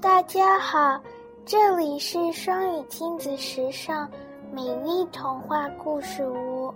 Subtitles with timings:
[0.00, 1.02] 大家好，
[1.44, 4.08] 这里是双语亲子时尚
[4.52, 6.72] 美丽童话故事屋。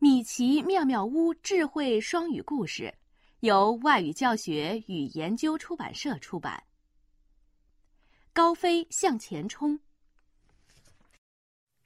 [0.00, 2.92] 米奇妙妙屋智慧双语故事
[3.40, 6.60] 由外语教学与研究出版社出版。
[8.32, 9.78] 高飞向前冲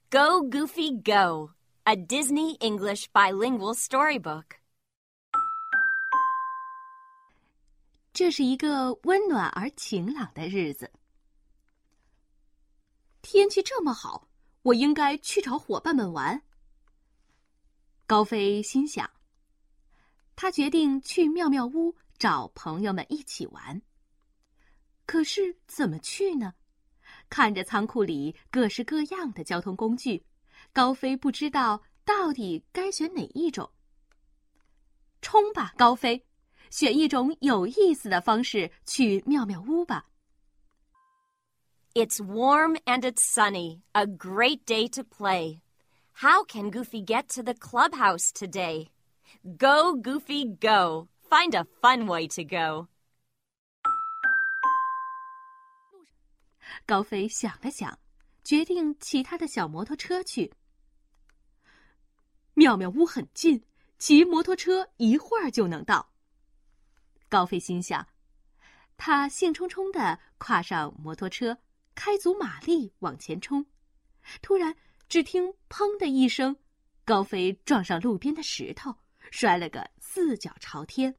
[0.09, 1.51] ，Go Goofy Go!
[1.83, 4.62] A Disney English bilingual storybook.
[8.13, 10.91] 这是一个温暖而晴朗的日子。
[13.23, 14.29] 天气这么好，
[14.61, 16.43] 我应该去找伙伴们玩。
[18.05, 19.09] 高飞心想。
[20.35, 23.81] 他决定去妙妙屋找朋友们一起玩。
[25.07, 26.53] 可是怎么去呢？
[27.29, 30.23] 看着仓库里各式各样的交通工具，
[30.71, 33.71] 高飞不知道到底该选哪一种。
[35.21, 36.27] 冲吧，高飞！
[36.72, 40.06] 选一种有意思的方式去妙妙屋吧。
[41.94, 45.62] It's warm and it's sunny, a great day to play.
[46.20, 48.88] How can Goofy get to the clubhouse today?
[49.42, 51.08] Go, Goofy, go!
[51.28, 52.88] Find a fun way to go.
[56.86, 57.98] 高飞想了想，
[58.44, 60.52] 决定骑他的小摩托车去。
[62.54, 63.62] 妙妙屋很近，
[63.98, 66.10] 骑摩托车一会儿就能到。
[67.33, 68.07] 高飞心想，
[68.95, 71.57] 他兴冲冲地跨上摩托车，
[71.95, 73.65] 开足马力往前冲。
[74.43, 74.75] 突然，
[75.09, 76.55] 只听“砰”的一声，
[77.03, 78.95] 高飞撞上路边的石头，
[79.31, 81.15] 摔了个四脚朝天。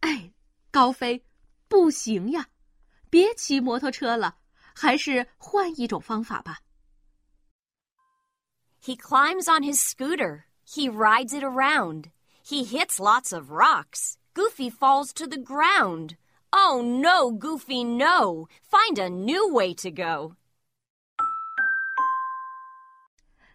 [0.00, 0.30] 哎，
[0.70, 1.24] 高飞，
[1.66, 2.46] 不行呀！
[3.08, 4.36] 别骑摩托车了，
[4.74, 6.60] 还是换一种方法吧。
[8.82, 10.42] He climbs on his scooter.
[10.66, 12.10] He rides it around.
[12.44, 14.16] He hits lots of rocks.
[14.32, 16.16] Goofy falls to the ground.
[16.52, 18.48] Oh no, Goofy, no!
[18.62, 20.36] Find a new way to go.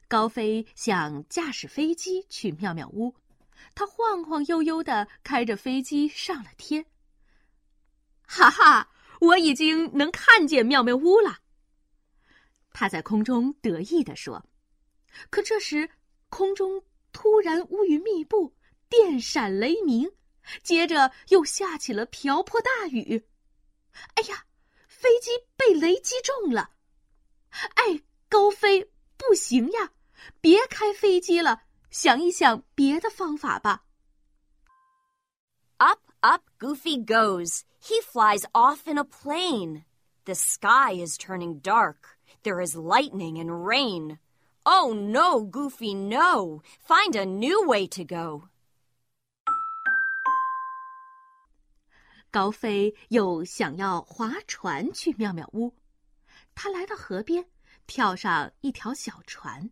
[0.07, 3.15] 高飞想驾驶飞机去妙妙屋，
[3.73, 6.85] 他晃晃悠悠的开着飞机上了天。
[8.27, 11.39] 哈哈，我已经能看见妙妙屋了。
[12.71, 14.45] 他在空中得意地说。
[15.29, 15.89] 可这时，
[16.29, 18.53] 空中突然乌云密布，
[18.89, 20.11] 电闪雷鸣。
[20.62, 23.26] 接着又下起了瓢泼大雨，
[24.14, 24.46] 哎呀，
[24.88, 26.70] 飞机被雷击中了！
[27.74, 29.92] 哎，高飞，不行呀，
[30.40, 33.84] 别开飞机了，想一想别的方法吧。
[35.78, 37.62] Up, up, Goofy goes.
[37.82, 39.84] He flies off in a plane.
[40.24, 42.18] The sky is turning dark.
[42.42, 44.18] There is lightning and rain.
[44.64, 46.62] Oh no, Goofy, no!
[46.86, 48.50] Find a new way to go.
[52.35, 55.73] 高飞又想要划船去妙妙屋，
[56.53, 57.49] 他来到河边，
[57.87, 59.71] 跳上一条小船。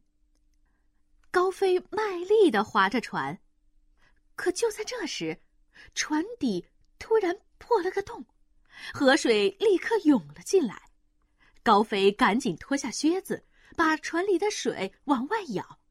[1.29, 3.38] 高飞卖力的划着船，
[4.38, 5.41] 可就在这时，
[5.94, 6.66] 船底
[7.00, 8.25] 突然破了个洞，
[8.94, 10.84] 河水立刻涌了进来。
[11.63, 15.81] 高飞赶紧脱下靴子，把船里的水往外舀，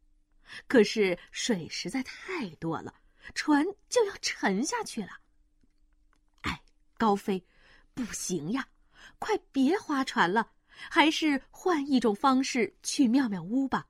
[0.66, 2.94] 可是水实在太多了，
[3.34, 5.19] 船就要沉下去了。
[7.02, 7.44] 高飞，
[7.94, 8.68] 不行呀！
[9.20, 10.52] 快别划船了，
[10.90, 13.88] 还是换一种方式去妙妙屋吧。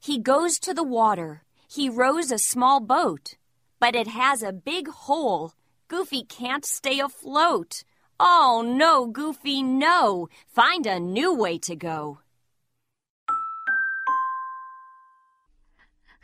[0.00, 1.40] He goes to the water.
[1.68, 3.34] He rows a small boat,
[3.80, 5.52] but it has a big hole.
[5.88, 7.82] Goofy can't stay afloat.
[8.18, 10.28] Oh no, Goofy, no!
[10.54, 12.18] Find a new way to go.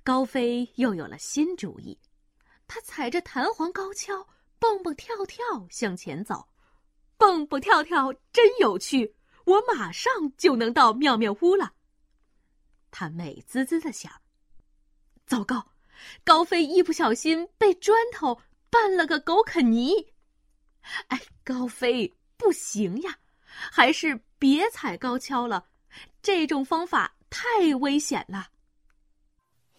[0.05, 1.99] 高飞又有了新主意，
[2.67, 4.27] 他踩着弹簧高跷。
[4.60, 6.48] 蹦蹦跳跳向前走，
[7.18, 9.16] 蹦蹦跳跳真有趣，
[9.46, 11.74] 我马上就能到妙妙屋了。
[12.92, 14.12] 他美滋滋的想。
[15.26, 15.72] 糟糕，
[16.24, 20.14] 高飞一不小心被砖头绊了个狗啃泥。
[21.08, 23.18] 哎，高飞不行呀，
[23.72, 25.68] 还是别踩高跷了，
[26.22, 28.50] 这种方法太危险了。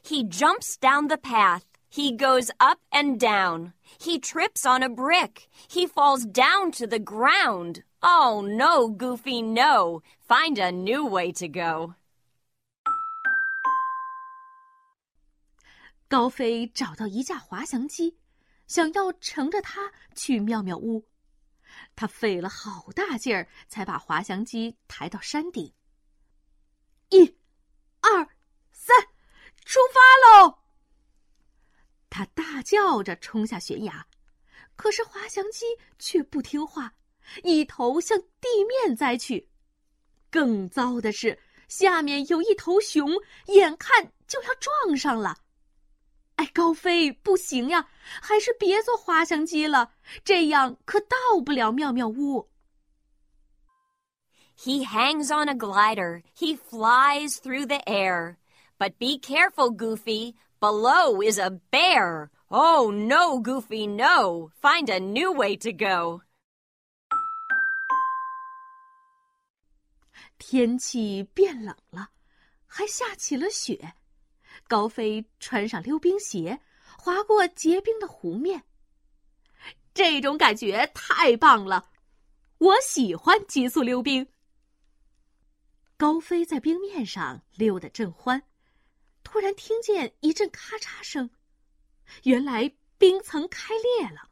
[0.05, 1.63] He jumps down the path.
[1.90, 3.74] He goes up and down.
[3.98, 5.48] He trips on a brick.
[5.70, 7.84] He falls down to the ground.
[8.02, 10.02] Oh no, Goofy, no.
[10.28, 11.96] Find a new way to go.
[16.08, 18.18] 高飞找到一架滑翔机，
[18.68, 21.08] 想要乘着它去妙妙屋。
[21.96, 25.74] 他费了好大劲儿，才把滑翔机抬到山顶。
[27.10, 27.36] 一、
[32.71, 34.07] 叫着冲下悬崖，
[34.77, 35.67] 可是滑翔机
[35.99, 36.95] 却不听话，
[37.43, 39.49] 一头向地面栽去。
[40.31, 41.37] 更糟的是，
[41.67, 43.11] 下面有一头熊，
[43.47, 45.37] 眼看就要撞上了。
[46.37, 47.89] 哎，高飞，不行呀，
[48.23, 49.93] 还是别坐滑翔机了，
[50.23, 52.49] 这样可到不了妙妙屋。
[54.57, 56.23] He hangs on a glider.
[56.37, 58.37] He flies through the air.
[58.79, 60.37] But be careful, Goofy.
[60.61, 62.31] Below is a bear.
[62.53, 64.51] Oh, no, Goofy, no.
[64.61, 66.23] Find a new way to go.
[70.37, 72.11] 天气变冷了，
[72.67, 73.95] 还下起了雪。
[74.67, 76.61] 高飞穿上溜冰鞋，
[76.99, 78.65] 滑过结冰的湖面。
[79.95, 81.91] 这种感觉太棒了，
[82.59, 84.27] 我喜欢急速溜冰。
[85.97, 88.43] 高飞在冰面上溜得正欢，
[89.23, 91.31] 突然听见一阵咔嚓声，
[92.24, 94.30] 原来冰层开裂了。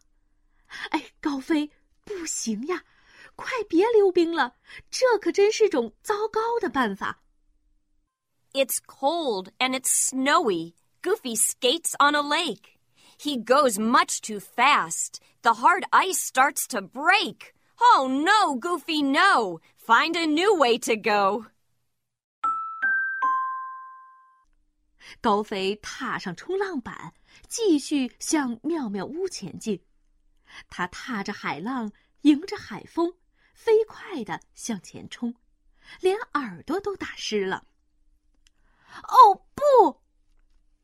[0.90, 1.72] 哎，高飞，
[2.04, 2.84] 不行呀，
[3.36, 4.56] 快别溜冰了，
[4.90, 7.22] 这可真是种糟糕的办法。
[8.54, 10.74] It's cold and it's snowy.
[11.01, 12.80] Goofy skates on a lake.
[13.19, 15.19] He goes much too fast.
[15.42, 17.54] The hard ice starts to break.
[17.78, 19.60] Oh no, Goofy, no!
[19.75, 21.48] Find a new way to go.
[25.20, 27.14] 高飞踏上冲浪板，
[27.49, 29.84] 继续向妙妙屋前进。
[30.69, 33.14] 他踏着海浪，迎着海风，
[33.55, 35.34] 飞快地向前冲，
[36.00, 37.66] 连耳朵都打湿了。
[39.02, 40.02] 哦不！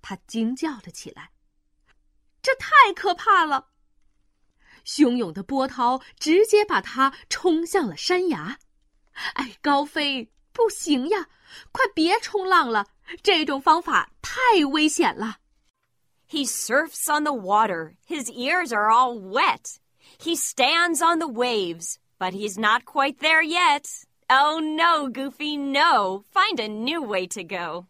[0.02, 1.30] 他惊叫了起来。
[2.42, 3.70] 这太可怕了！
[4.84, 8.58] 汹涌的波涛直接把他冲向了山崖。
[9.32, 11.30] 哎，高飞，不行呀！
[11.71, 12.87] 快别冲浪了，
[13.21, 15.37] 这种方法太危险了。
[16.29, 17.95] He surfs on the water.
[18.07, 19.77] His ears are all wet.
[20.19, 24.03] He stands on the waves, but he's not quite there yet.
[24.27, 26.23] Oh no, Goofy, no.
[26.31, 27.87] Find a new way to go.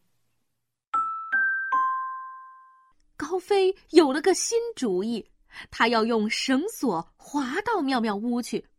[3.17, 5.29] 高飞有了个新主意，
[5.69, 8.69] 他要用绳索滑到妙妙屋去。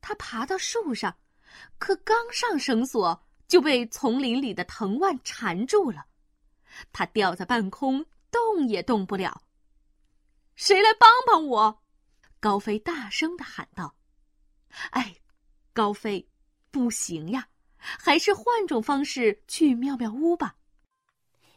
[0.00, 1.16] 他爬到树上，
[1.78, 3.22] 可刚上绳索。
[3.50, 6.06] 就被丛林里的藤蔓缠住了，
[6.92, 9.42] 他吊在半空，动也动不了。
[10.54, 11.82] 谁来帮帮我？
[12.40, 15.16] 高飞大声的喊道：“哎，
[15.72, 16.28] 高飞，
[16.70, 17.48] 不行呀，
[17.78, 20.56] 还是换种方式去妙妙屋吧。”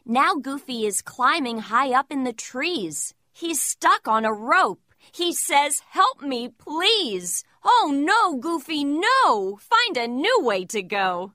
[0.04, 3.10] Now Goofy is climbing high up in the trees.
[3.32, 4.80] He's stuck on a rope.
[5.12, 9.56] He says, "Help me, please." Oh no, Goofy, no!
[9.56, 11.32] Find a new way to go.